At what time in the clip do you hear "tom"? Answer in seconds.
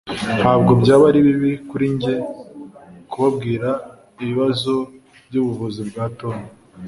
6.19-6.37